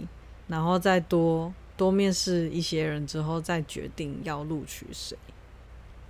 [0.48, 5.18] 然后再多多面试一些人之后，再决定要录取谁。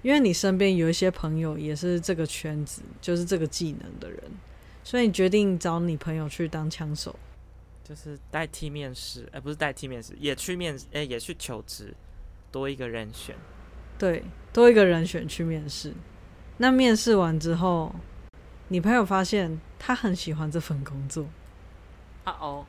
[0.03, 4.21] 因为你身边有一些朋友也是这个圈子，就是这个技能的人，
[4.83, 7.17] 所以你决定找你朋友去当枪手，
[7.83, 11.93] 就是代替面试，哎、不是代替面试，也去面，哎、欸，也去求职，
[12.51, 13.35] 多一个人选，
[13.97, 15.93] 对，多一个人选去面试。
[16.57, 17.95] 那面试完之后，
[18.69, 21.25] 你朋友发现他很喜欢这份工作，
[22.23, 22.65] 啊哦，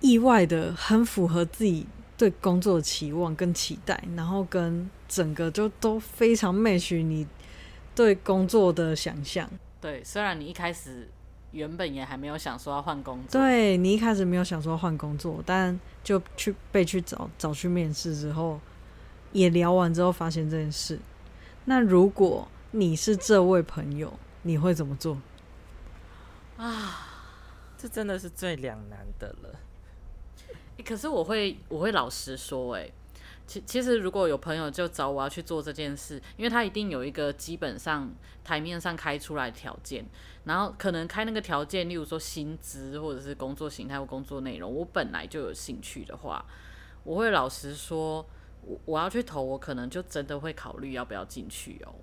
[0.00, 1.86] 意外的很符合自己。
[2.20, 7.26] 对工作的期望跟期待，然后跟整个就都非常 match 你
[7.94, 9.48] 对工作的想象。
[9.80, 11.08] 对，虽然你一开始
[11.52, 18.60] 原本也还没有想说要换工作，对，你一开始没有想说要换工作，但就去被去找找去面试之后，
[19.32, 20.98] 也聊完之后发现这件事。
[21.66, 25.18] 那如果你是这位朋友，你会怎么做？
[26.56, 27.08] 啊，
[27.76, 29.60] 这真的是最两难的了。
[30.84, 32.90] 可是我会，我会老实说，哎，
[33.46, 38.10] 其其实如果有朋友就找我要去做这件事，因为他一定有一个基本上
[38.42, 40.04] 台面上开出来的条件，
[40.44, 46.44] 然后可能开那个条件，例如说薪资或者是工作形态或工作内容，我本来就有兴趣的话，
[47.04, 48.24] 我会老实说，
[48.66, 51.94] 我我要去投，我可能就真的会考虑要不要进去哦。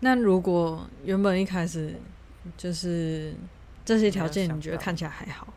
[0.00, 1.94] 那如果原本一开始
[2.56, 3.34] 就是
[3.84, 5.52] 这些条件，你觉得看起来还好？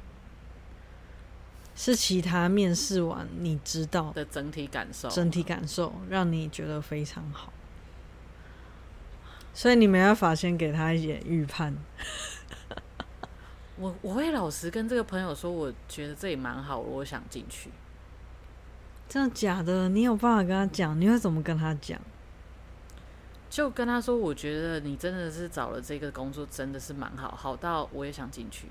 [1.77, 7.51] 是其他面试完你知道的整体感受，整体感受让你觉得非常好，
[9.53, 11.75] 所以你没办法先给他一点预判。
[13.77, 17.69] 我我会老实跟这个朋友说，我觉得这里蛮好，我想进去。
[19.07, 19.87] 真的假的？
[19.89, 20.99] 你有办法跟他讲？
[20.99, 21.99] 你会怎么跟他讲？
[23.49, 28.67] 就跟他说，我觉得你真的是找了这个工作，真的是蛮好，好到我也想进去。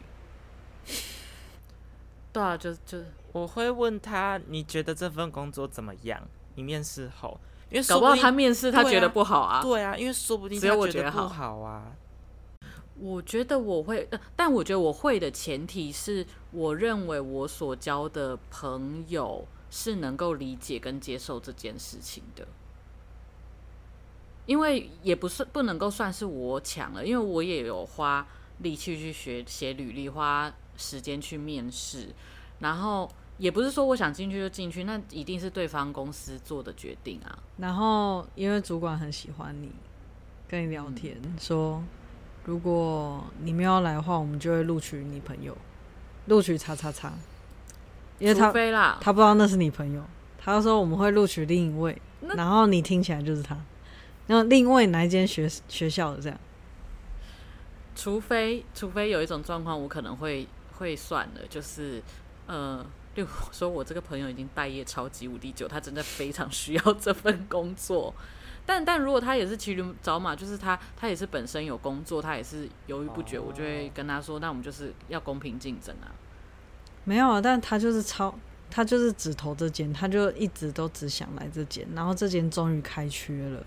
[2.33, 2.99] 对啊，就就
[3.33, 6.21] 我会问他，你觉得这份工作怎么样？
[6.57, 9.63] 你面试后，因为搞不好他面试他觉得不好啊。
[9.63, 11.93] 对啊，因为说不定只有我觉得不好啊。
[12.97, 19.45] 我觉得我会，但我觉得我会的前提是我认为我所交的朋友
[19.75, 22.47] 是能够理解跟接受这件事情的，
[24.47, 28.25] 因为也不是不能够算是我抢了，因为我也有花
[28.59, 30.53] 力气去学写履历，花。
[30.77, 32.09] 时间去面试，
[32.59, 33.09] 然后
[33.39, 37.39] 也不是说我想进去就进去，那一定是对方公司做的决定啊。
[37.59, 39.71] 然后因为主管很喜欢你，
[40.49, 41.81] 跟你聊天，嗯、说
[42.45, 45.57] 如果你没有来的话，我们就会录取你朋友，
[46.27, 47.13] 录取叉叉叉。
[48.19, 50.03] 因为他非啦，他不知道那是你朋友，
[50.39, 52.01] 他说我们会录取另一位，
[52.37, 53.57] 然后你听起来就是他，
[54.27, 56.39] 然后另一位哪一间学学校的这样？
[57.95, 60.47] 除非除非有一种状况，我可能会。
[60.79, 62.03] 会算了，就是，
[62.49, 68.13] 呃，例如说，我这个朋友已经待业超级无敌久，他真的非常需要这份工作，
[68.67, 76.11] 但但如果他也是骑驴找马，就是他他也是本身有工作，他也是犹豫不决，哦、我就会跟他说，那我们就是要公平竞争啊。
[77.05, 78.35] 没有啊，但他就是超，
[78.71, 83.65] 他就是只投这间，他就一直都只想来这间，然后这间终于开缺了。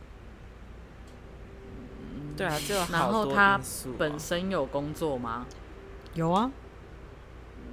[2.15, 3.59] 嗯、对啊，就然后他
[3.97, 5.45] 本身有工作吗？
[6.13, 6.51] 有啊。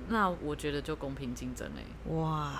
[0.08, 2.12] 那我觉得就公平竞争哎。
[2.14, 2.52] 哇。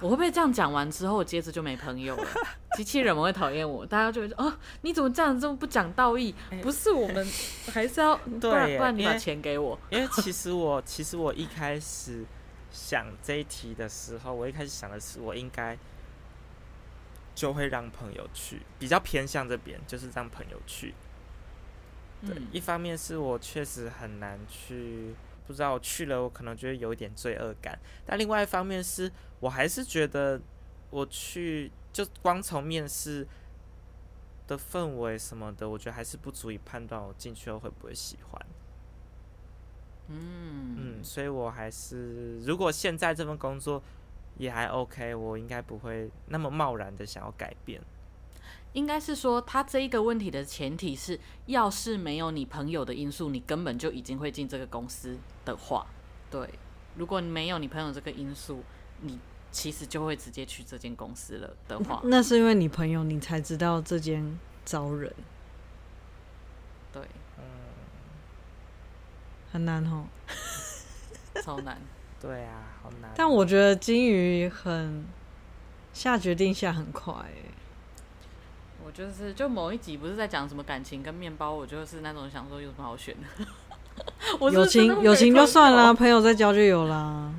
[0.00, 2.26] 我会不会这样讲完之后，接着就没朋友了？
[2.76, 6.34] 机器人们会讨厌我，大家就会说：“哦，你怎么这样这么不讲道义？
[6.60, 7.24] 不是我们
[7.72, 12.24] 还是要不然不然你把钱给我。”因为其实我其实我一开始
[12.72, 15.78] 想这一题的时候，我一开始想的是我应该
[17.34, 20.94] 就会让朋友去，比较偏向这边，就是让朋友去。
[22.26, 25.14] 对，一方面是我确实很难去。
[25.44, 27.76] 不知道我去了，我可能觉得有一点罪恶感。
[28.06, 30.40] 但另外一方面是，我还是觉得
[30.88, 33.26] 我去就光从面试
[34.46, 38.46] 的氛围什么的，我觉得还是不足以判断我进去后会不会喜欢。
[40.08, 43.82] 嗯嗯，所以我还是如果现在这份工作
[44.38, 47.80] 也还 OK，我应该不会那么贸然的想要改变。
[48.72, 55.86] 应该是说，他这一个问题的前提是，要是没有你朋友的因素，你根本就已经会进这个公司的话，
[56.30, 56.48] 对。
[56.96, 58.62] 如果你没有你朋友这个因素，
[59.00, 59.18] 你
[59.50, 65.14] 其实就会直接去这间公司了的话，那是因为你朋友，你才知道这间招人。
[66.92, 67.02] 对，
[67.38, 67.44] 嗯，
[69.52, 70.04] 很难哦，
[71.42, 71.78] 超难。
[72.20, 73.10] 对啊，好难。
[73.14, 75.04] 但我觉得金鱼很
[75.92, 77.50] 下决定下很快，哎。
[78.84, 83.46] 我就是，就某一集不是在讲什么感情跟面包，我就是那种想说有什么好选的。
[84.50, 87.32] 友情友情就算了，朋友再交就有啦。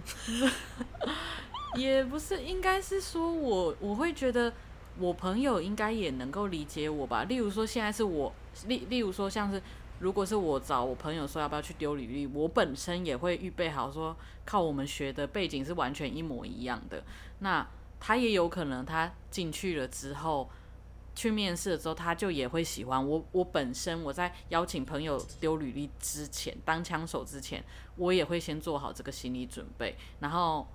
[1.75, 4.53] 也不是，应该是说我我会觉得
[4.99, 7.23] 我朋友应该也能够理解我吧。
[7.23, 8.31] 例如说现在是我，
[8.67, 9.61] 例例如说像是
[9.99, 17.03] 如果是我找我朋友说要不要去丢履历，我本身也会预备好说靠我们学的背景是完全一模一样的。
[17.39, 17.67] 那
[17.99, 20.49] 他也有可能他进去了之后。
[21.15, 23.23] 去面试的时候，他就也会喜欢我。
[23.33, 27.63] 我本身我在邀请朋友丢履历之前，当枪手之前，
[27.97, 30.67] 我也会先做好这个心理准备，然后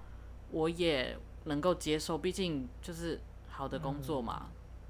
[0.52, 2.16] 我也能够接受。
[2.16, 4.48] 毕竟就是好的工作嘛，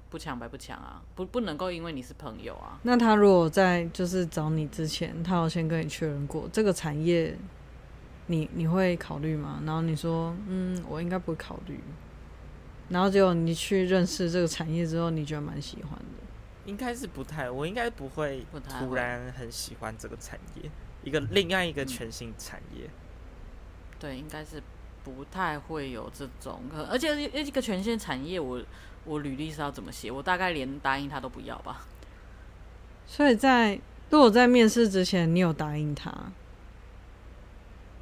[0.09, 2.79] 不抢白不抢啊，不不能够因为你是朋友啊。
[2.83, 7.37] 那他如果在就是找你之前，他有先跟你确认过这个产业
[8.27, 9.61] 你，你你会考虑吗？
[9.65, 11.79] 然后你说，嗯，我应该不会考虑。
[12.89, 16.05] 然后结果你去认识这个产业之后，你觉得蛮喜欢的？
[16.65, 18.43] 应该是不太，我应该不会
[18.79, 20.69] 突然很喜欢这个产业，
[21.03, 22.85] 一个另外一个全新产业。
[22.85, 22.91] 嗯、
[23.99, 24.61] 对，应该是
[25.03, 28.63] 不太会有这种，而且一个全新产业我，我
[29.05, 30.11] 我履历是要怎么写？
[30.11, 31.85] 我大概连答应他都不要吧。
[33.07, 36.13] 所以在如果在面试之前，你有答应他？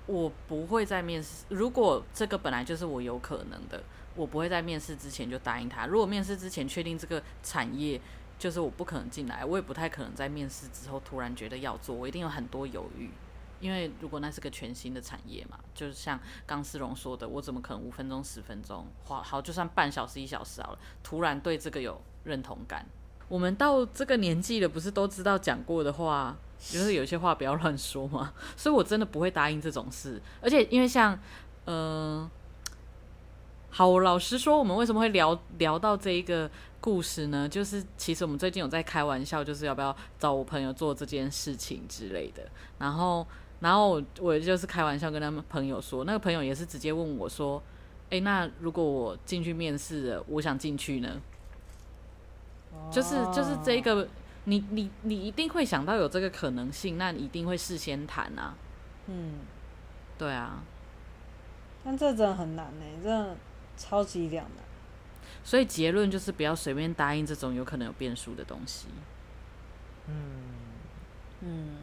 [0.05, 3.83] 我不会在面试，如果这个本来就是我有可能的。
[4.15, 5.85] 我不会在面试之前就答应他。
[5.85, 8.01] 如果面试之前确定这个产业
[8.39, 13.11] 就是我不可能进来，我也不太可能在面试之后突然觉得要做，我一定有很多犹豫。
[13.59, 22.85] 因为如果那是个全新的产业嘛，就是像刚思荣说的，我怎么可能五分钟、十分钟，好好就算半小时、一小时好了，突然对这个有认同感。
[23.29, 28.33] 我们到这个年纪了，不是都知道讲过的话，就是有些话不要乱说嘛。
[28.55, 30.21] 所以我真的不会答应这种事。
[30.41, 31.19] 而且因为像，
[31.65, 32.29] 嗯、
[33.69, 37.49] 好，老实说，我们为什么会聊聊到这一个故事呢？
[37.49, 42.49] 就是其实我们最近有在开玩笑，就是要不要找我朋友做这件事情之类的。
[42.79, 43.27] 然后，
[43.59, 47.61] 然后我我就是开玩笑跟他们朋友说，那个朋友也是直接问我说
[48.11, 51.21] ：“诶，那如果我进去面试了，我想进去呢？”
[52.91, 54.07] 就是就是这个，
[54.45, 58.55] 你你你一定会想到有这个可能性，那你一定会事先谈啊。
[59.07, 59.39] 嗯，
[60.17, 60.63] 对啊。
[61.83, 63.35] 但这真的很难呢，真的。
[63.79, 64.63] 超级两难，
[65.43, 68.87] 所以结论就是不要随便答应这种有可能有变数的东西。
[70.07, 70.15] 嗯
[71.41, 71.75] 嗯，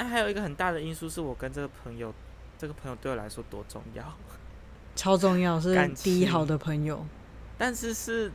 [0.00, 2.14] 但还有一个很大的因素是我跟这个朋友，
[2.56, 4.16] 这个朋友对我来说多重要，
[4.94, 7.04] 超重要，是第一好的朋友。
[7.58, 8.30] 但是是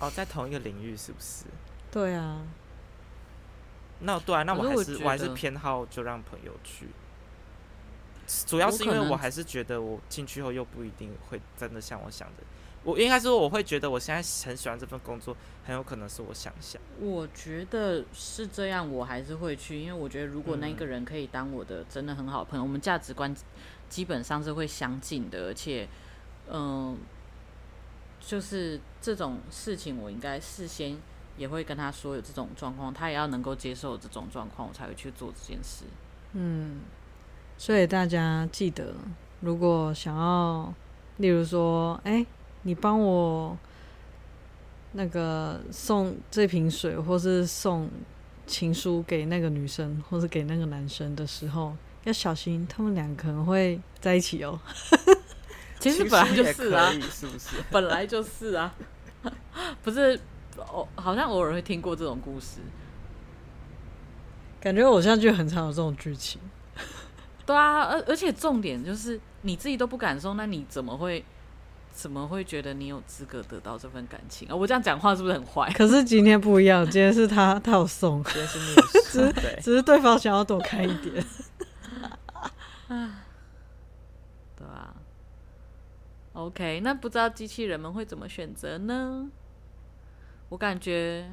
[0.00, 1.44] 哦，在同一个领域是不是？
[1.92, 2.42] 对啊。
[4.00, 6.88] 那对啊，那我还是我，我还是偏好就让朋友去。
[8.44, 12.42] 主要是因为我还是觉得我进去后又不一定会真的像我想的，
[12.88, 16.80] 我应该说我会觉得我现在很喜欢这份工作，很有可能是我想象。
[16.98, 23.36] 我觉得是这样，我还是会去，因为我觉得如果那个人可以当我的真的很好朋友，嗯、我们价值观
[23.90, 25.86] 基本上是会相近的，而且，
[26.48, 26.96] 嗯、呃，
[28.20, 30.96] 就是这种事情我应该事先
[31.36, 35.84] 也会跟他说有这种状况，他也要能够接受这种状况，我才会去做这件事。
[36.32, 36.80] 嗯，
[37.58, 38.94] 所以大家记得，
[39.40, 40.72] 如果想要，
[41.18, 42.26] 例如说，哎、欸，
[42.62, 43.56] 你帮我
[44.92, 47.90] 那个送这瓶水，或是送
[48.46, 54.58] 情书给那个女生，或是给那个男生的时候，要小心，他们俩可能会在一起哦。
[55.78, 57.56] 其实 本来就是啊，是不是？
[57.70, 58.74] 本来就是啊，
[59.82, 60.18] 不是，
[60.56, 62.58] 哦，好像偶尔会听过这种故事，
[64.60, 66.40] 感觉偶像剧很常有这种剧情。
[67.46, 71.24] 对啊，而而且重点就是你自己都不敢送，那你怎么会
[71.98, 74.54] 怎么会觉得你有资格得到这份感情啊？
[74.54, 75.68] 我这样讲话是不是很坏？
[75.72, 81.24] 可是今天不一样，今天是他他有送，今天是你有送，只是只是对方想要躲开一点。
[84.56, 84.94] 对啊。
[86.34, 89.28] OK，那不知道机器人们会怎么选择呢？
[90.50, 91.28] 我感觉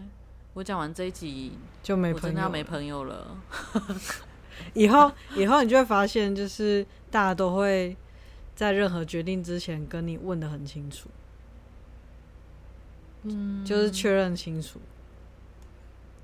[0.55, 3.37] 我讲完这一集就没朋友，真的要没朋友了。
[4.73, 7.95] 以后以后你就会发现，就是大家都会
[8.55, 11.09] 在任何决定之前跟你问的很清楚，
[13.23, 14.79] 嗯，就是确认清楚。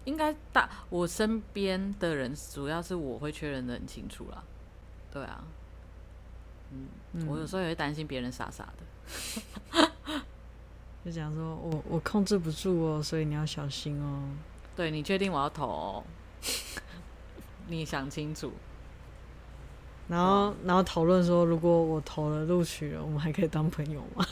[0.05, 4.43] 应该大我身边的人，主要是我会确认的很清楚啦。
[5.11, 5.43] 对啊。
[7.13, 9.91] 嗯，我有时候也会担心别人傻傻的，
[11.03, 14.29] 就讲说我我控制不住哦，所以你要小心哦。
[14.73, 16.03] 对，你确定我要投哦？
[17.67, 18.53] 你想清楚。
[20.11, 24.25] 然后然后讨论说，如果我投了录取了，我们还可以当朋友吗？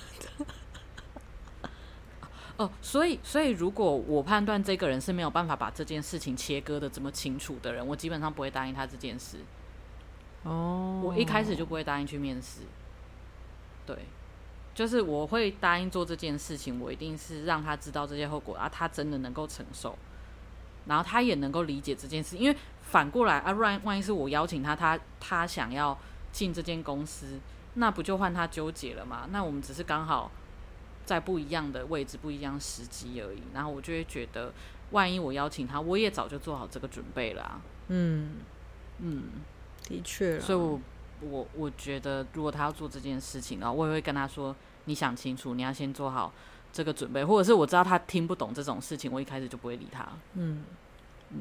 [2.57, 9.37] 哦，所以所以如果我判断这个人是没有办法把这件事情切割的这么清楚的人，我基本上不会答应他这件事。
[10.43, 12.63] 哦，我一开始就不会答应去面试。
[13.85, 13.95] 对，
[14.75, 19.97] 就是我会答应做这件事情，我一定是让他知道这些后果啊，他真的能够承受，
[20.87, 22.35] 然后他也能够理解这件事。
[22.35, 22.57] 因为
[22.89, 25.97] 反过来啊，万万一是我邀请他，他他想要
[26.31, 27.39] 进这间公司，
[27.75, 29.27] 那不就换他纠结了吗？
[29.31, 30.31] 那我们只是刚好
[31.05, 33.41] 在不一样的位置、不一样时机而已。
[33.53, 34.51] 然后我就会觉得，
[34.91, 37.61] 万一我邀请他，我也早就做好这个准备了啊。
[37.87, 38.37] 嗯
[38.99, 39.23] 嗯。
[39.87, 40.79] 的确，所以我
[41.21, 46.31] 我我觉得，如果他要做这件事情，然后我也会跟他说：“你想清楚，你要先做好
[46.71, 50.07] 这个准备。”或者是我知道他听不懂这种事情，我一开始就不会理他。
[50.35, 50.63] 嗯
[51.31, 51.39] 嗯，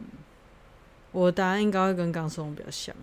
[1.13, 2.95] 我的答案应该会跟刚松比较像。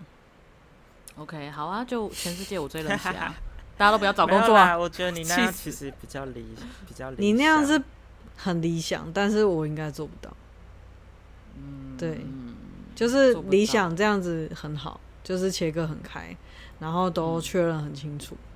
[1.16, 3.34] OK，好啊，就全世界我最冷血啊！
[3.76, 4.76] 大家都不要找工作啊！
[4.76, 6.46] 我觉得你那样其实比较理
[6.86, 7.82] 比较理，你那样是
[8.36, 10.36] 很理想，但是我应该做不到。
[11.56, 12.20] 嗯，对，
[12.94, 15.00] 就是理想这样子很好。
[15.24, 16.36] 就是切割很开，
[16.78, 18.46] 然后都确认很清楚，嗯、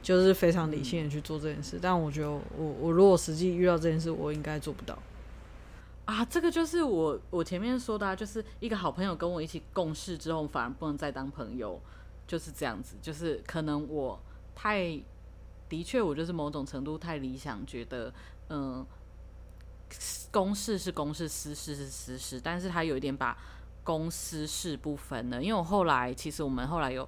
[0.00, 1.76] 就是非常理性的去做这件事。
[1.76, 4.96] 嗯、但我觉得我，我我如果实际遇到这件事，我应该做不到。
[6.04, 11.80] 啊，这个就是我我前面说的，啊，就是一个好朋友跟我一起共事之后，反而不能再当朋友，
[12.26, 12.96] 就是这样子。
[13.00, 14.20] 就是可能我
[14.54, 15.00] 太
[15.68, 18.12] 的确，我就是某种程度太理想，觉得
[18.48, 18.84] 嗯，
[20.30, 23.36] 公事是公事，私事是私事，但是他有一点把。
[23.86, 27.06] 公私事不分了，因为我后来其实我们后来有，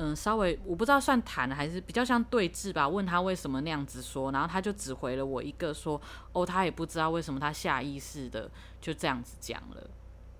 [0.00, 2.88] 嗯，稍微我不知道算谈还是比较像对峙吧。
[2.88, 6.00] 问他为什么那样子说，然后他就只回了我一个说，
[6.32, 8.48] 哦，他也不知道为什么他下意识的
[8.80, 9.90] 就这样子讲了，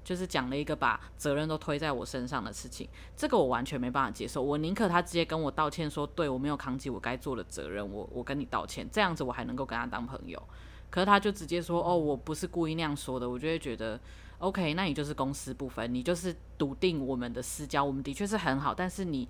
[0.05, 2.89] 就是讲了一个把责任都推在我身上的事情。
[3.17, 10.41] 这个我完全没办法接受，我宁可他直接跟我道歉说，对，我没有扛起我该做的责任，我我跟你道歉，这样子我还能够跟他当朋友。
[10.89, 13.99] 可是他就直接说，哦，我不是故意那样说的，我就会觉得。
[14.39, 19.29] OK，那你就是公私不分，你就是笃定我们的私交，我们的确是很好，但是你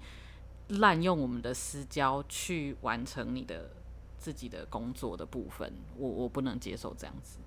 [0.69, 3.71] 滥用我们的私交去完成你的
[4.19, 7.39] 自己的工作的部分，我我不能接受这样子。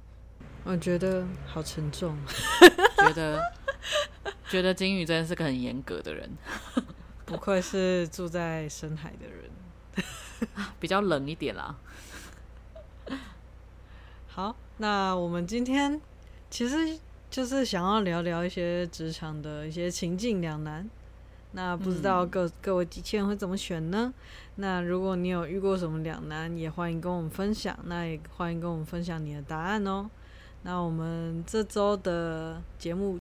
[0.64, 2.18] 我觉得好沉重，
[2.98, 3.40] 觉得
[4.50, 6.28] 觉得金宇真的是个很严格的人，
[7.26, 9.52] 不愧是住在深海的人，
[10.80, 11.76] 比较冷一点啦。
[14.30, 16.02] 好，那我们今天
[16.50, 16.98] 其实。
[17.32, 20.88] 就是想要聊聊一些职场的一些情境两难，
[21.54, 24.14] 那不知道各、嗯、各位机器人会怎么选呢？
[24.56, 27.80] 那如果你有遇过什么两难，也欢迎跟我们分享。
[27.86, 30.10] 那也欢迎跟我们分享你的答案哦。
[30.64, 33.18] 那我们这周的节目